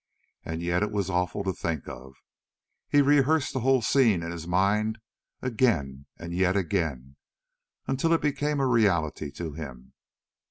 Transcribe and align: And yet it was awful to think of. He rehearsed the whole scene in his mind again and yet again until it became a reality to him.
And 0.43 0.63
yet 0.63 0.81
it 0.81 0.89
was 0.91 1.11
awful 1.11 1.43
to 1.43 1.53
think 1.53 1.87
of. 1.87 2.15
He 2.89 3.03
rehearsed 3.03 3.53
the 3.53 3.59
whole 3.59 3.83
scene 3.83 4.23
in 4.23 4.31
his 4.31 4.47
mind 4.47 4.97
again 5.43 6.07
and 6.17 6.33
yet 6.33 6.57
again 6.57 7.17
until 7.85 8.11
it 8.13 8.21
became 8.21 8.59
a 8.59 8.65
reality 8.65 9.29
to 9.33 9.53
him. 9.53 9.93